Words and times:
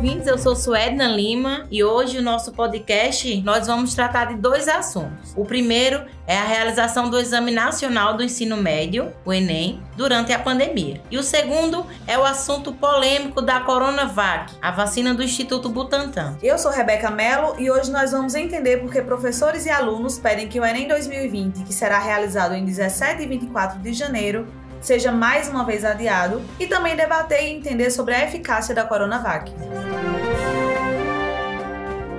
ouvintes, 0.00 0.26
eu 0.26 0.38
sou 0.38 0.56
Suedna 0.56 1.08
Lima 1.08 1.66
e 1.70 1.84
hoje 1.84 2.16
o 2.16 2.22
nosso 2.22 2.52
podcast 2.52 3.42
nós 3.42 3.66
vamos 3.66 3.94
tratar 3.94 4.28
de 4.28 4.36
dois 4.36 4.66
assuntos. 4.66 5.34
O 5.36 5.44
primeiro 5.44 6.02
é 6.26 6.38
a 6.38 6.44
realização 6.44 7.10
do 7.10 7.18
Exame 7.18 7.50
Nacional 7.50 8.16
do 8.16 8.22
Ensino 8.22 8.56
Médio, 8.56 9.12
o 9.26 9.30
Enem, 9.30 9.82
durante 9.98 10.32
a 10.32 10.38
pandemia. 10.38 11.02
E 11.10 11.18
o 11.18 11.22
segundo 11.22 11.84
é 12.06 12.18
o 12.18 12.24
assunto 12.24 12.72
polêmico 12.72 13.42
da 13.42 13.60
Coronavac, 13.60 14.54
a 14.62 14.70
vacina 14.70 15.12
do 15.12 15.22
Instituto 15.22 15.68
Butantan. 15.68 16.38
Eu 16.42 16.56
sou 16.56 16.70
Rebeca 16.70 17.10
Mello 17.10 17.56
e 17.58 17.70
hoje 17.70 17.90
nós 17.90 18.12
vamos 18.12 18.34
entender 18.34 18.78
por 18.78 18.90
que 18.90 19.02
professores 19.02 19.66
e 19.66 19.70
alunos 19.70 20.18
pedem 20.18 20.48
que 20.48 20.58
o 20.58 20.64
Enem 20.64 20.88
2020, 20.88 21.62
que 21.64 21.74
será 21.74 21.98
realizado 21.98 22.54
em 22.54 22.64
17 22.64 23.22
e 23.22 23.26
24 23.26 23.78
de 23.80 23.92
janeiro, 23.92 24.46
seja 24.80 25.12
mais 25.12 25.48
uma 25.48 25.64
vez 25.64 25.84
adiado 25.84 26.42
e 26.58 26.66
também 26.66 26.96
debater 26.96 27.42
e 27.42 27.52
entender 27.52 27.90
sobre 27.90 28.14
a 28.14 28.24
eficácia 28.24 28.74
da 28.74 28.84
Coronavac. 28.84 29.52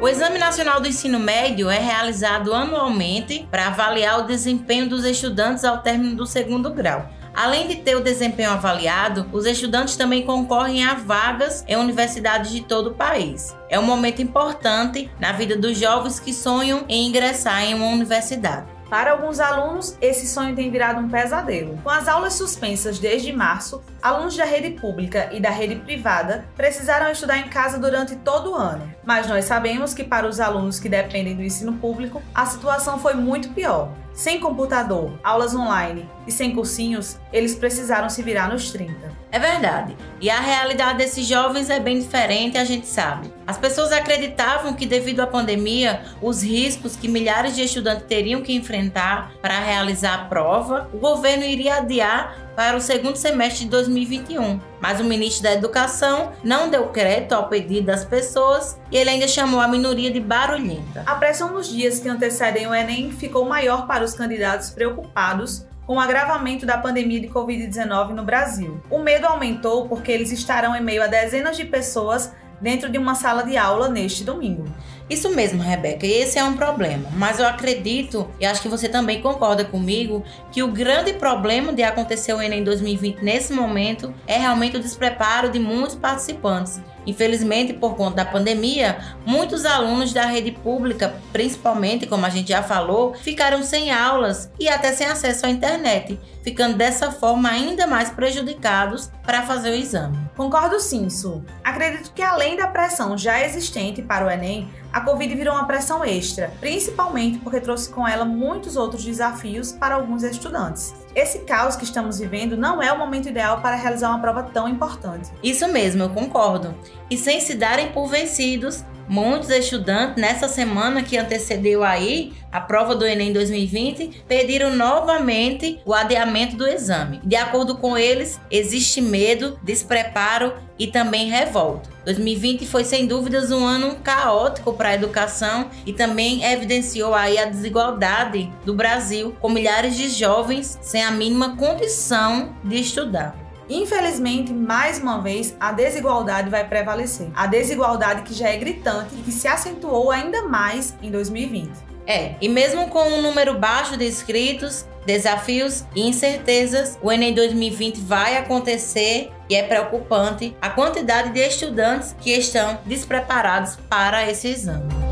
O 0.00 0.08
Exame 0.08 0.38
Nacional 0.38 0.80
do 0.80 0.88
Ensino 0.88 1.18
Médio 1.18 1.70
é 1.70 1.78
realizado 1.78 2.52
anualmente 2.52 3.48
para 3.50 3.68
avaliar 3.68 4.20
o 4.20 4.26
desempenho 4.26 4.86
dos 4.86 5.04
estudantes 5.04 5.64
ao 5.64 5.78
término 5.78 6.14
do 6.14 6.26
segundo 6.26 6.70
grau. 6.70 7.08
Além 7.34 7.66
de 7.66 7.76
ter 7.76 7.96
o 7.96 8.02
desempenho 8.02 8.50
avaliado, 8.50 9.26
os 9.32 9.46
estudantes 9.46 9.96
também 9.96 10.22
concorrem 10.22 10.84
a 10.84 10.94
vagas 10.94 11.64
em 11.66 11.74
universidades 11.74 12.52
de 12.52 12.60
todo 12.60 12.90
o 12.90 12.94
país. 12.94 13.56
É 13.68 13.78
um 13.80 13.82
momento 13.82 14.22
importante 14.22 15.10
na 15.18 15.32
vida 15.32 15.56
dos 15.56 15.76
jovens 15.76 16.20
que 16.20 16.32
sonham 16.32 16.84
em 16.88 17.08
ingressar 17.08 17.64
em 17.64 17.74
uma 17.74 17.86
universidade. 17.86 18.73
Para 18.94 19.10
alguns 19.10 19.40
alunos, 19.40 19.98
esse 20.00 20.24
sonho 20.28 20.54
tem 20.54 20.70
virado 20.70 21.00
um 21.00 21.08
pesadelo. 21.08 21.76
Com 21.82 21.90
as 21.90 22.06
aulas 22.06 22.34
suspensas 22.34 22.96
desde 22.96 23.32
março, 23.32 23.82
alunos 24.04 24.36
da 24.36 24.44
rede 24.44 24.72
pública 24.72 25.30
e 25.32 25.40
da 25.40 25.48
rede 25.48 25.76
privada 25.76 26.44
precisaram 26.54 27.10
estudar 27.10 27.38
em 27.38 27.48
casa 27.48 27.78
durante 27.78 28.14
todo 28.16 28.50
o 28.50 28.54
ano. 28.54 28.92
Mas 29.02 29.26
nós 29.26 29.46
sabemos 29.46 29.94
que 29.94 30.04
para 30.04 30.28
os 30.28 30.40
alunos 30.40 30.78
que 30.78 30.90
dependem 30.90 31.34
do 31.34 31.42
ensino 31.42 31.72
público, 31.78 32.22
a 32.34 32.44
situação 32.44 32.98
foi 32.98 33.14
muito 33.14 33.48
pior. 33.54 33.90
Sem 34.12 34.38
computador, 34.38 35.18
aulas 35.24 35.56
online 35.56 36.08
e 36.26 36.30
sem 36.30 36.54
cursinhos, 36.54 37.18
eles 37.32 37.56
precisaram 37.56 38.08
se 38.08 38.22
virar 38.22 38.48
nos 38.48 38.70
30. 38.70 38.94
É 39.32 39.38
verdade. 39.40 39.96
E 40.20 40.30
a 40.30 40.38
realidade 40.38 40.98
desses 40.98 41.26
jovens 41.26 41.68
é 41.68 41.80
bem 41.80 41.98
diferente, 41.98 42.56
a 42.56 42.64
gente 42.64 42.86
sabe. 42.86 43.32
As 43.44 43.58
pessoas 43.58 43.90
acreditavam 43.90 44.74
que, 44.74 44.86
devido 44.86 45.20
à 45.20 45.26
pandemia, 45.26 46.02
os 46.22 46.44
riscos 46.44 46.94
que 46.94 47.08
milhares 47.08 47.56
de 47.56 47.62
estudantes 47.62 48.06
teriam 48.06 48.42
que 48.42 48.54
enfrentar 48.54 49.32
para 49.42 49.58
realizar 49.58 50.14
a 50.14 50.24
prova, 50.26 50.88
o 50.92 50.98
governo 50.98 51.42
iria 51.42 51.78
adiar 51.78 52.43
para 52.54 52.76
o 52.76 52.80
segundo 52.80 53.16
semestre 53.16 53.64
de 53.64 53.70
2021. 53.70 54.60
Mas 54.80 55.00
o 55.00 55.04
ministro 55.04 55.42
da 55.42 55.52
Educação 55.52 56.32
não 56.42 56.68
deu 56.68 56.88
crédito 56.88 57.32
ao 57.32 57.48
pedido 57.48 57.86
das 57.86 58.04
pessoas 58.04 58.78
e 58.90 58.96
ele 58.96 59.10
ainda 59.10 59.28
chamou 59.28 59.60
a 59.60 59.68
minoria 59.68 60.10
de 60.10 60.20
barulhenta. 60.20 61.02
A 61.06 61.14
pressão 61.14 61.52
nos 61.52 61.68
dias 61.68 61.98
que 61.98 62.08
antecedem 62.08 62.66
o 62.66 62.74
Enem 62.74 63.10
ficou 63.10 63.44
maior 63.44 63.86
para 63.86 64.04
os 64.04 64.14
candidatos 64.14 64.70
preocupados 64.70 65.66
com 65.86 65.96
o 65.96 66.00
agravamento 66.00 66.64
da 66.64 66.78
pandemia 66.78 67.20
de 67.20 67.28
Covid-19 67.28 68.10
no 68.10 68.24
Brasil. 68.24 68.80
O 68.90 68.98
medo 68.98 69.26
aumentou 69.26 69.86
porque 69.86 70.10
eles 70.10 70.32
estarão 70.32 70.74
em 70.74 70.82
meio 70.82 71.02
a 71.02 71.06
dezenas 71.06 71.56
de 71.56 71.64
pessoas 71.64 72.32
dentro 72.60 72.88
de 72.88 72.96
uma 72.96 73.14
sala 73.14 73.42
de 73.42 73.56
aula 73.56 73.88
neste 73.88 74.24
domingo. 74.24 74.64
Isso 75.08 75.28
mesmo, 75.34 75.62
Rebeca, 75.62 76.06
esse 76.06 76.38
é 76.38 76.44
um 76.44 76.56
problema. 76.56 77.10
Mas 77.12 77.38
eu 77.38 77.46
acredito, 77.46 78.28
e 78.40 78.46
acho 78.46 78.62
que 78.62 78.68
você 78.68 78.88
também 78.88 79.20
concorda 79.20 79.62
comigo, 79.62 80.24
que 80.50 80.62
o 80.62 80.68
grande 80.68 81.12
problema 81.12 81.72
de 81.74 81.82
acontecer 81.82 82.32
o 82.32 82.40
Enem 82.40 82.64
2020 82.64 83.22
nesse 83.22 83.52
momento 83.52 84.14
é 84.26 84.38
realmente 84.38 84.76
o 84.76 84.80
despreparo 84.80 85.50
de 85.50 85.58
muitos 85.58 85.94
participantes. 85.94 86.80
Infelizmente, 87.06 87.74
por 87.74 87.96
conta 87.96 88.16
da 88.16 88.24
pandemia, 88.24 88.98
muitos 89.26 89.66
alunos 89.66 90.12
da 90.12 90.24
rede 90.24 90.50
pública, 90.50 91.14
principalmente, 91.32 92.06
como 92.06 92.24
a 92.24 92.30
gente 92.30 92.48
já 92.48 92.62
falou, 92.62 93.12
ficaram 93.14 93.62
sem 93.62 93.90
aulas 93.92 94.50
e 94.58 94.70
até 94.70 94.90
sem 94.92 95.06
acesso 95.06 95.44
à 95.44 95.50
internet, 95.50 96.18
ficando 96.42 96.78
dessa 96.78 97.10
forma 97.10 97.50
ainda 97.50 97.86
mais 97.86 98.08
prejudicados 98.08 99.10
para 99.24 99.42
fazer 99.42 99.70
o 99.70 99.74
exame. 99.74 100.18
Concordo 100.36 100.78
sim, 100.80 101.08
Su. 101.08 101.42
Acredito 101.62 102.12
que 102.12 102.22
além 102.22 102.56
da 102.56 102.66
pressão 102.66 103.16
já 103.16 103.40
existente 103.40 104.02
para 104.02 104.26
o 104.26 104.30
Enem, 104.30 104.68
a 104.92 105.00
Covid 105.00 105.34
virou 105.34 105.54
uma 105.54 105.66
pressão 105.66 106.04
extra, 106.04 106.52
principalmente 106.60 107.38
porque 107.38 107.60
trouxe 107.60 107.88
com 107.88 108.06
ela 108.06 108.24
muitos 108.24 108.76
outros 108.76 109.04
desafios 109.04 109.72
para 109.72 109.94
alguns 109.94 110.22
estudantes. 110.22 110.94
Esse 111.14 111.40
caos 111.40 111.76
que 111.76 111.84
estamos 111.84 112.18
vivendo 112.18 112.56
não 112.56 112.82
é 112.82 112.92
o 112.92 112.98
momento 112.98 113.28
ideal 113.28 113.60
para 113.60 113.76
realizar 113.76 114.10
uma 114.10 114.20
prova 114.20 114.42
tão 114.42 114.68
importante. 114.68 115.30
Isso 115.42 115.66
mesmo, 115.68 116.02
eu 116.02 116.10
concordo. 116.10 116.74
E 117.10 117.16
sem 117.16 117.40
se 117.40 117.54
darem 117.54 117.92
por 117.92 118.08
vencidos, 118.08 118.84
Muitos 119.08 119.50
estudantes, 119.50 120.20
nessa 120.20 120.48
semana 120.48 121.02
que 121.02 121.16
antecedeu 121.16 121.84
aí 121.84 122.32
a 122.50 122.60
prova 122.60 122.94
do 122.94 123.06
Enem 123.06 123.32
2020, 123.32 124.24
pediram 124.26 124.74
novamente 124.74 125.80
o 125.84 125.92
adiamento 125.92 126.56
do 126.56 126.66
exame. 126.66 127.20
De 127.22 127.36
acordo 127.36 127.76
com 127.76 127.98
eles, 127.98 128.40
existe 128.50 129.00
medo, 129.00 129.58
despreparo 129.62 130.54
e 130.78 130.86
também 130.86 131.28
revolta. 131.28 131.90
2020 132.04 132.66
foi 132.66 132.84
sem 132.84 133.06
dúvidas 133.06 133.50
um 133.50 133.64
ano 133.64 133.96
caótico 134.02 134.72
para 134.72 134.90
a 134.90 134.94
educação 134.94 135.70
e 135.84 135.92
também 135.92 136.44
evidenciou 136.44 137.14
aí 137.14 137.38
a 137.38 137.46
desigualdade 137.46 138.50
do 138.64 138.74
Brasil, 138.74 139.36
com 139.40 139.48
milhares 139.48 139.96
de 139.96 140.08
jovens 140.08 140.78
sem 140.80 141.02
a 141.02 141.10
mínima 141.10 141.56
condição 141.56 142.54
de 142.64 142.80
estudar. 142.80 143.43
Infelizmente, 143.68 144.52
mais 144.52 144.98
uma 144.98 145.20
vez, 145.20 145.56
a 145.58 145.72
desigualdade 145.72 146.50
vai 146.50 146.66
prevalecer. 146.66 147.28
A 147.34 147.46
desigualdade 147.46 148.22
que 148.22 148.34
já 148.34 148.48
é 148.48 148.56
gritante 148.56 149.14
e 149.14 149.22
que 149.22 149.32
se 149.32 149.48
acentuou 149.48 150.10
ainda 150.10 150.42
mais 150.42 150.94
em 151.02 151.10
2020. 151.10 151.70
É, 152.06 152.34
e 152.40 152.48
mesmo 152.48 152.88
com 152.88 153.08
um 153.08 153.22
número 153.22 153.58
baixo 153.58 153.96
de 153.96 154.06
inscritos, 154.06 154.84
desafios 155.06 155.84
e 155.94 156.06
incertezas, 156.06 156.98
o 157.02 157.10
Enem 157.10 157.32
2020 157.32 158.00
vai 158.00 158.36
acontecer 158.36 159.30
e 159.48 159.54
é 159.54 159.62
preocupante 159.62 160.54
a 160.60 160.68
quantidade 160.68 161.30
de 161.30 161.40
estudantes 161.40 162.14
que 162.20 162.30
estão 162.30 162.78
despreparados 162.84 163.76
para 163.88 164.28
esse 164.30 164.48
exame. 164.48 165.03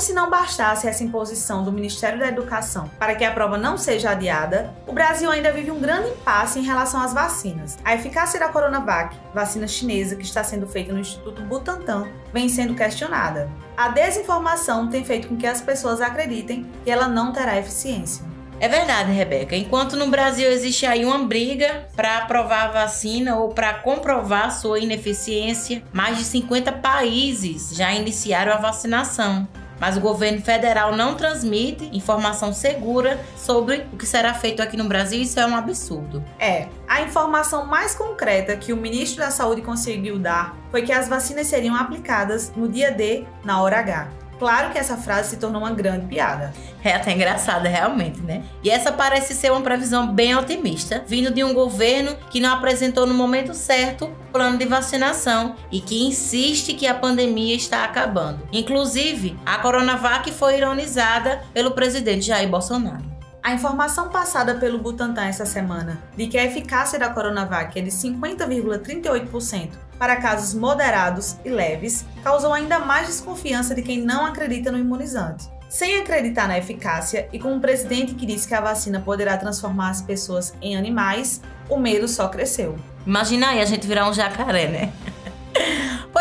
Como 0.00 0.06
se 0.06 0.14
não 0.14 0.30
bastasse 0.30 0.88
essa 0.88 1.04
imposição 1.04 1.62
do 1.62 1.70
Ministério 1.70 2.18
da 2.18 2.28
Educação 2.28 2.90
para 2.98 3.14
que 3.14 3.22
a 3.22 3.32
prova 3.32 3.58
não 3.58 3.76
seja 3.76 4.12
adiada, 4.12 4.72
o 4.86 4.94
Brasil 4.94 5.30
ainda 5.30 5.52
vive 5.52 5.70
um 5.70 5.78
grande 5.78 6.08
impasse 6.08 6.58
em 6.58 6.62
relação 6.62 7.02
às 7.02 7.12
vacinas. 7.12 7.76
A 7.84 7.94
eficácia 7.94 8.40
da 8.40 8.48
Coronavac, 8.48 9.14
vacina 9.34 9.68
chinesa 9.68 10.16
que 10.16 10.24
está 10.24 10.42
sendo 10.42 10.66
feita 10.66 10.90
no 10.90 11.00
Instituto 11.00 11.42
Butantan, 11.42 12.08
vem 12.32 12.48
sendo 12.48 12.74
questionada. 12.74 13.50
A 13.76 13.90
desinformação 13.90 14.88
tem 14.88 15.04
feito 15.04 15.28
com 15.28 15.36
que 15.36 15.46
as 15.46 15.60
pessoas 15.60 16.00
acreditem 16.00 16.66
que 16.82 16.90
ela 16.90 17.06
não 17.06 17.30
terá 17.30 17.58
eficiência. 17.58 18.24
É 18.58 18.68
verdade, 18.68 19.12
Rebeca. 19.12 19.54
Enquanto 19.54 19.96
no 19.96 20.08
Brasil 20.08 20.50
existe 20.50 20.86
aí 20.86 21.04
uma 21.04 21.18
briga 21.18 21.88
para 21.94 22.18
aprovar 22.18 22.68
a 22.68 22.72
vacina 22.72 23.36
ou 23.36 23.50
para 23.50 23.74
comprovar 23.74 24.50
sua 24.50 24.78
ineficiência, 24.78 25.82
mais 25.92 26.16
de 26.16 26.24
50 26.24 26.72
países 26.72 27.76
já 27.76 27.92
iniciaram 27.92 28.54
a 28.54 28.56
vacinação 28.56 29.46
mas 29.80 29.96
o 29.96 30.00
governo 30.00 30.40
federal 30.40 30.94
não 30.94 31.14
transmite 31.14 31.88
informação 31.96 32.52
segura 32.52 33.18
sobre 33.36 33.86
o 33.92 33.96
que 33.96 34.06
será 34.06 34.34
feito 34.34 34.60
aqui 34.60 34.76
no 34.76 34.84
Brasil. 34.84 35.22
Isso 35.22 35.40
é 35.40 35.46
um 35.46 35.56
absurdo. 35.56 36.22
É, 36.38 36.68
a 36.86 37.00
informação 37.00 37.66
mais 37.66 37.94
concreta 37.94 38.56
que 38.56 38.72
o 38.72 38.76
ministro 38.76 39.22
da 39.22 39.30
Saúde 39.30 39.62
conseguiu 39.62 40.18
dar 40.18 40.56
foi 40.70 40.82
que 40.82 40.92
as 40.92 41.08
vacinas 41.08 41.46
seriam 41.46 41.74
aplicadas 41.74 42.52
no 42.54 42.68
dia 42.68 42.92
D, 42.92 43.24
na 43.42 43.62
hora 43.62 43.78
H. 43.78 44.19
Claro 44.40 44.72
que 44.72 44.78
essa 44.78 44.96
frase 44.96 45.28
se 45.28 45.36
tornou 45.36 45.60
uma 45.60 45.70
grande 45.70 46.06
piada. 46.06 46.54
É 46.82 46.94
até 46.94 47.12
engraçada, 47.12 47.68
realmente, 47.68 48.22
né? 48.22 48.42
E 48.64 48.70
essa 48.70 48.90
parece 48.90 49.34
ser 49.34 49.52
uma 49.52 49.60
previsão 49.60 50.14
bem 50.14 50.34
otimista, 50.34 51.04
vindo 51.06 51.30
de 51.30 51.44
um 51.44 51.52
governo 51.52 52.16
que 52.30 52.40
não 52.40 52.54
apresentou 52.54 53.06
no 53.06 53.12
momento 53.12 53.52
certo 53.52 54.10
plano 54.32 54.56
de 54.56 54.64
vacinação 54.64 55.56
e 55.70 55.78
que 55.78 56.06
insiste 56.06 56.72
que 56.72 56.86
a 56.86 56.94
pandemia 56.94 57.54
está 57.54 57.84
acabando. 57.84 58.48
Inclusive, 58.50 59.38
a 59.44 59.58
Coronavac 59.58 60.32
foi 60.32 60.56
ironizada 60.56 61.44
pelo 61.52 61.72
presidente 61.72 62.24
Jair 62.24 62.48
Bolsonaro. 62.48 63.09
A 63.42 63.54
informação 63.54 64.10
passada 64.10 64.56
pelo 64.56 64.78
Butantan 64.78 65.24
essa 65.24 65.46
semana 65.46 65.98
de 66.14 66.26
que 66.26 66.36
a 66.36 66.44
eficácia 66.44 66.98
da 66.98 67.08
Coronavac 67.08 67.78
é 67.78 67.82
de 67.82 67.90
50,38% 67.90 69.70
para 69.98 70.16
casos 70.16 70.52
moderados 70.52 71.36
e 71.42 71.48
leves 71.48 72.04
causou 72.22 72.52
ainda 72.52 72.78
mais 72.78 73.06
desconfiança 73.06 73.74
de 73.74 73.80
quem 73.80 74.02
não 74.02 74.26
acredita 74.26 74.70
no 74.70 74.78
imunizante. 74.78 75.48
Sem 75.70 75.96
acreditar 75.96 76.48
na 76.48 76.58
eficácia 76.58 77.28
e 77.32 77.38
com 77.38 77.54
um 77.54 77.60
presidente 77.60 78.14
que 78.14 78.26
disse 78.26 78.46
que 78.46 78.54
a 78.54 78.60
vacina 78.60 79.00
poderá 79.00 79.38
transformar 79.38 79.90
as 79.90 80.02
pessoas 80.02 80.52
em 80.60 80.76
animais, 80.76 81.40
o 81.68 81.78
medo 81.78 82.08
só 82.08 82.28
cresceu. 82.28 82.76
Imagina 83.06 83.50
aí 83.50 83.60
a 83.60 83.64
gente 83.64 83.86
virar 83.86 84.08
um 84.08 84.12
jacaré, 84.12 84.68
né? 84.68 84.92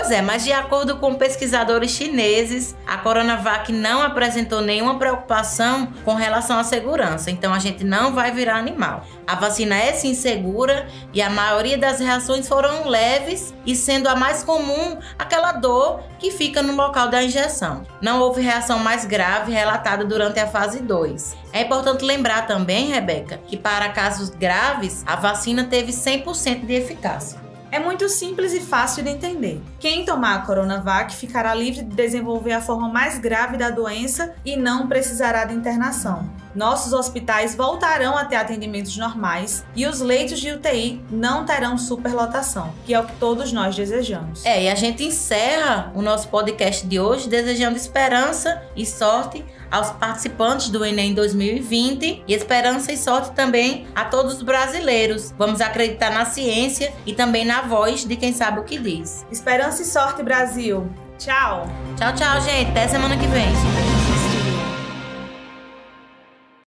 Pois 0.10 0.18
é, 0.18 0.24
mas 0.24 0.44
de 0.44 0.52
acordo 0.52 0.98
com 0.98 1.14
pesquisadores 1.14 1.92
chineses, 1.92 2.76
a 2.88 2.98
Coronavac 2.98 3.72
não 3.72 4.02
apresentou 4.02 4.60
nenhuma 4.60 4.98
preocupação 4.98 5.94
com 6.04 6.16
relação 6.16 6.58
à 6.58 6.64
segurança, 6.64 7.30
então 7.30 7.54
a 7.54 7.60
gente 7.60 7.84
não 7.84 8.12
vai 8.12 8.32
virar 8.32 8.56
animal. 8.56 9.06
A 9.28 9.36
vacina 9.36 9.76
é 9.76 9.94
sim 9.94 10.16
segura 10.16 10.88
e 11.14 11.22
a 11.22 11.30
maioria 11.30 11.78
das 11.78 12.00
reações 12.00 12.48
foram 12.48 12.88
leves 12.88 13.54
e 13.68 13.76
sendo 13.76 14.10
a 14.10 14.16
mais 14.16 14.42
comum 14.42 14.98
aquela 15.20 15.52
dor 15.52 16.02
que 16.18 16.32
fica 16.32 16.64
no 16.64 16.76
local 16.76 17.10
da 17.10 17.22
injeção. 17.22 17.84
Não 18.02 18.20
houve 18.20 18.42
reação 18.42 18.80
mais 18.80 19.06
grave 19.06 19.52
relatada 19.52 20.04
durante 20.04 20.40
a 20.40 20.48
fase 20.48 20.82
2. 20.82 21.38
É 21.54 21.62
importante 21.62 22.04
lembrar 22.04 22.48
também, 22.48 22.88
Rebeca, 22.88 23.40
que 23.46 23.56
para 23.56 23.90
casos 23.90 24.32
graves 24.32 25.04
a 25.06 25.16
vacina 25.16 25.66
teve 25.66 25.92
100% 25.92 26.66
de 26.66 26.74
eficácia. 26.74 27.49
É 27.72 27.78
muito 27.78 28.10
simples 28.10 28.52
e 28.54 28.62
fácil 28.62 29.04
de 29.04 29.10
entender. 29.10 29.62
Quem 29.80 30.04
tomar 30.04 30.36
a 30.36 30.42
Coronavac 30.42 31.16
ficará 31.16 31.54
livre 31.54 31.84
de 31.84 31.96
desenvolver 31.96 32.54
a 32.54 32.62
forma 32.62 32.90
mais 32.90 33.20
grave 33.20 33.58
da 33.58 33.70
doença 33.70 34.34
e 34.44 34.58
não 34.58 34.88
precisará 34.88 35.46
de 35.46 35.54
internação. 35.54 36.28
Nossos 36.56 36.94
hospitais 36.94 37.56
voltarão 37.56 38.18
a 38.18 38.26
ter 38.26 38.36
atendimentos 38.36 38.96
normais 38.98 39.64
e 39.76 39.86
os 39.86 40.00
leitos 40.00 40.40
de 40.40 40.52
UTI 40.52 41.02
não 41.10 41.46
terão 41.46 41.78
superlotação, 41.78 42.74
que 42.86 42.94
é 42.94 43.00
o 43.00 43.06
que 43.06 43.16
todos 43.18 43.52
nós 43.52 43.76
desejamos. 43.76 44.46
É, 44.46 44.64
e 44.64 44.70
a 44.70 44.76
gente 44.76 45.04
encerra 45.04 45.92
o 45.96 46.02
nosso 46.02 46.28
podcast 46.30 46.86
de 46.86 47.00
hoje 47.00 47.30
desejando 47.30 47.78
esperança 47.78 48.62
e 48.76 48.86
sorte 48.86 49.46
aos 49.72 49.92
participantes 49.92 50.70
do 50.70 50.84
Enem 50.84 51.14
2020 51.14 52.24
e 52.28 52.34
esperança 52.34 52.92
e 52.92 52.98
sorte 52.98 53.32
também 53.32 53.88
a 53.94 54.06
todos 54.06 54.36
os 54.36 54.42
brasileiros. 54.42 55.34
Vamos 55.38 55.62
acreditar 55.62 56.12
na 56.12 56.26
ciência 56.26 56.94
e 57.06 57.14
também 57.14 57.46
na 57.46 57.62
voz 57.62 58.06
de 58.06 58.16
quem 58.16 58.34
sabe 58.34 58.60
o 58.60 58.64
que 58.64 58.78
diz. 58.80 59.26
Esperança 59.32 59.82
e 59.82 59.86
sorte, 59.86 60.24
Brasil! 60.24 60.90
Tchau! 61.18 61.68
Tchau, 61.98 62.14
tchau, 62.16 62.42
gente. 62.42 62.72
Até 62.72 62.88
semana 62.88 63.18
que 63.18 63.28
vem. 63.28 63.50